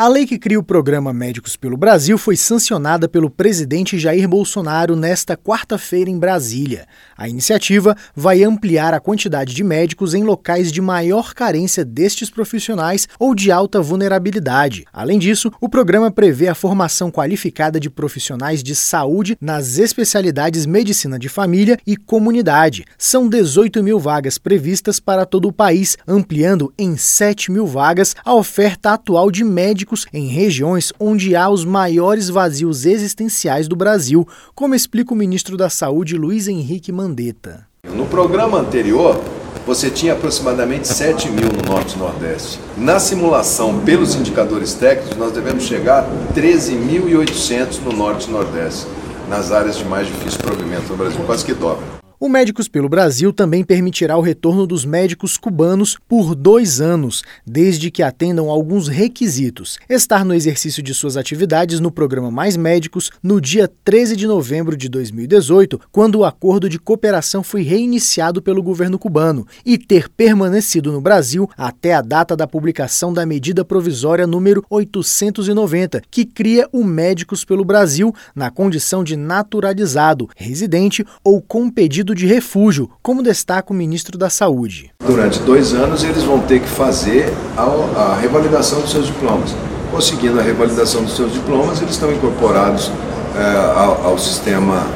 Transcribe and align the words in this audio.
A 0.00 0.08
lei 0.08 0.26
que 0.26 0.38
cria 0.38 0.58
o 0.58 0.62
programa 0.62 1.12
Médicos 1.12 1.56
pelo 1.56 1.76
Brasil 1.76 2.16
foi 2.16 2.34
sancionada 2.34 3.06
pelo 3.06 3.28
presidente 3.28 3.98
Jair 3.98 4.26
Bolsonaro 4.26 4.96
nesta 4.96 5.36
quarta-feira 5.36 6.08
em 6.08 6.18
Brasília. 6.18 6.86
A 7.14 7.28
iniciativa 7.28 7.94
vai 8.16 8.42
ampliar 8.42 8.94
a 8.94 8.98
quantidade 8.98 9.52
de 9.52 9.62
médicos 9.62 10.14
em 10.14 10.24
locais 10.24 10.72
de 10.72 10.80
maior 10.80 11.34
carência 11.34 11.84
destes 11.84 12.30
profissionais 12.30 13.06
ou 13.18 13.34
de 13.34 13.52
alta 13.52 13.82
vulnerabilidade. 13.82 14.86
Além 14.90 15.18
disso, 15.18 15.52
o 15.60 15.68
programa 15.68 16.10
prevê 16.10 16.48
a 16.48 16.54
formação 16.54 17.10
qualificada 17.10 17.78
de 17.78 17.90
profissionais 17.90 18.62
de 18.62 18.74
saúde 18.74 19.36
nas 19.38 19.76
especialidades 19.76 20.64
medicina 20.64 21.18
de 21.18 21.28
família 21.28 21.76
e 21.86 21.94
comunidade. 21.94 22.86
São 22.96 23.28
18 23.28 23.82
mil 23.82 23.98
vagas 23.98 24.38
previstas 24.38 24.98
para 24.98 25.26
todo 25.26 25.46
o 25.46 25.52
país, 25.52 25.98
ampliando 26.08 26.72
em 26.78 26.96
7 26.96 27.52
mil 27.52 27.66
vagas 27.66 28.16
a 28.24 28.34
oferta 28.34 28.94
atual 28.94 29.30
de 29.30 29.44
médicos 29.44 29.89
em 30.12 30.26
regiões 30.26 30.92
onde 30.98 31.34
há 31.34 31.48
os 31.48 31.64
maiores 31.64 32.28
vazios 32.28 32.84
existenciais 32.84 33.68
do 33.68 33.76
Brasil, 33.76 34.26
como 34.54 34.74
explica 34.74 35.12
o 35.12 35.16
ministro 35.16 35.56
da 35.56 35.68
Saúde 35.68 36.16
Luiz 36.16 36.48
Henrique 36.48 36.92
Mandetta. 36.92 37.66
No 37.84 38.06
programa 38.06 38.58
anterior, 38.58 39.20
você 39.66 39.90
tinha 39.90 40.14
aproximadamente 40.14 40.88
7 40.88 41.28
mil 41.30 41.48
no 41.48 41.62
Norte 41.72 41.94
e 41.94 41.98
Nordeste. 41.98 42.58
Na 42.76 42.98
simulação, 42.98 43.80
pelos 43.80 44.14
indicadores 44.14 44.74
técnicos, 44.74 45.16
nós 45.16 45.32
devemos 45.32 45.64
chegar 45.64 46.04
a 46.04 46.34
13.800 46.34 47.80
no 47.84 47.92
Norte 47.92 48.28
e 48.28 48.32
Nordeste, 48.32 48.86
nas 49.28 49.52
áreas 49.52 49.76
de 49.76 49.84
mais 49.84 50.06
difícil 50.06 50.40
provimento 50.40 50.88
no 50.88 50.96
Brasil, 50.96 51.20
quase 51.24 51.44
que 51.44 51.54
dobra. 51.54 52.00
O 52.22 52.28
Médicos 52.28 52.68
pelo 52.68 52.86
Brasil 52.86 53.32
também 53.32 53.64
permitirá 53.64 54.14
o 54.14 54.20
retorno 54.20 54.66
dos 54.66 54.84
médicos 54.84 55.38
cubanos 55.38 55.96
por 56.06 56.34
dois 56.34 56.78
anos, 56.78 57.22
desde 57.46 57.90
que 57.90 58.02
atendam 58.02 58.50
alguns 58.50 58.88
requisitos: 58.88 59.78
estar 59.88 60.22
no 60.22 60.34
exercício 60.34 60.82
de 60.82 60.92
suas 60.92 61.16
atividades 61.16 61.80
no 61.80 61.90
programa 61.90 62.30
Mais 62.30 62.58
Médicos 62.58 63.10
no 63.22 63.40
dia 63.40 63.66
13 63.84 64.16
de 64.16 64.26
novembro 64.26 64.76
de 64.76 64.86
2018, 64.90 65.80
quando 65.90 66.16
o 66.16 66.24
acordo 66.26 66.68
de 66.68 66.78
cooperação 66.78 67.42
foi 67.42 67.62
reiniciado 67.62 68.42
pelo 68.42 68.62
governo 68.62 68.98
cubano, 68.98 69.46
e 69.64 69.78
ter 69.78 70.06
permanecido 70.10 70.92
no 70.92 71.00
Brasil 71.00 71.48
até 71.56 71.94
a 71.94 72.02
data 72.02 72.36
da 72.36 72.46
publicação 72.46 73.14
da 73.14 73.24
medida 73.24 73.64
provisória 73.64 74.26
número 74.26 74.62
890, 74.68 76.02
que 76.10 76.26
cria 76.26 76.68
o 76.70 76.84
Médicos 76.84 77.46
pelo 77.46 77.64
Brasil 77.64 78.14
na 78.34 78.50
condição 78.50 79.02
de 79.02 79.16
naturalizado, 79.16 80.28
residente 80.36 81.02
ou 81.24 81.40
com 81.40 81.70
pedido 81.70 82.09
pedido 82.10 82.14
de 82.14 82.26
refúgio, 82.26 82.90
como 83.02 83.22
destaca 83.22 83.72
o 83.72 83.76
ministro 83.76 84.18
da 84.18 84.28
Saúde. 84.28 84.90
Durante 85.04 85.40
dois 85.40 85.72
anos, 85.72 86.02
eles 86.04 86.22
vão 86.22 86.40
ter 86.40 86.60
que 86.60 86.68
fazer 86.68 87.32
a, 87.56 87.62
a 87.62 88.16
revalidação 88.16 88.80
dos 88.80 88.90
seus 88.90 89.06
diplomas. 89.06 89.54
Conseguindo 89.90 90.38
a 90.38 90.42
revalidação 90.42 91.02
dos 91.02 91.16
seus 91.16 91.32
diplomas, 91.32 91.80
eles 91.80 91.92
estão 91.92 92.12
incorporados 92.12 92.90
é, 93.36 93.78
ao, 93.78 94.06
ao 94.06 94.18
sistema 94.18 94.86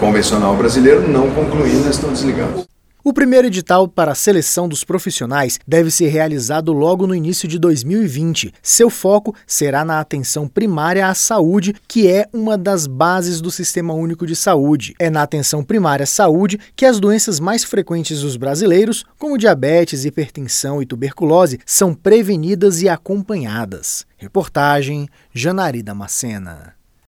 convencional 0.00 0.56
brasileiro, 0.56 1.06
não 1.08 1.30
concluindo, 1.30 1.88
estão 1.88 2.10
desligados. 2.12 2.66
O 3.08 3.12
primeiro 3.14 3.46
edital 3.46 3.88
para 3.88 4.12
a 4.12 4.14
seleção 4.14 4.68
dos 4.68 4.84
profissionais 4.84 5.58
deve 5.66 5.90
ser 5.90 6.08
realizado 6.08 6.74
logo 6.74 7.06
no 7.06 7.14
início 7.14 7.48
de 7.48 7.58
2020. 7.58 8.52
Seu 8.62 8.90
foco 8.90 9.34
será 9.46 9.82
na 9.82 9.98
atenção 9.98 10.46
primária 10.46 11.08
à 11.08 11.14
saúde, 11.14 11.74
que 11.88 12.06
é 12.06 12.28
uma 12.34 12.58
das 12.58 12.86
bases 12.86 13.40
do 13.40 13.50
Sistema 13.50 13.94
Único 13.94 14.26
de 14.26 14.36
Saúde. 14.36 14.94
É 14.98 15.08
na 15.08 15.22
atenção 15.22 15.64
primária 15.64 16.04
à 16.04 16.06
saúde 16.06 16.60
que 16.76 16.84
as 16.84 17.00
doenças 17.00 17.40
mais 17.40 17.64
frequentes 17.64 18.20
dos 18.20 18.36
brasileiros, 18.36 19.06
como 19.18 19.38
diabetes, 19.38 20.04
hipertensão 20.04 20.82
e 20.82 20.84
tuberculose, 20.84 21.60
são 21.64 21.94
prevenidas 21.94 22.82
e 22.82 22.90
acompanhadas. 22.90 24.04
Reportagem 24.18 25.08
Janari 25.32 25.82
Damascena. 25.82 26.77